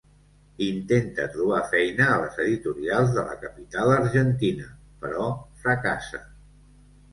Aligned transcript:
Intenta 0.67 1.27
trobar 1.35 1.59
feina 1.73 2.07
a 2.13 2.15
les 2.23 2.39
editorials 2.47 3.13
de 3.19 3.27
la 3.29 3.37
capital 3.45 3.95
argentina, 3.99 4.73
però 5.07 5.31
fracassa. 5.63 6.27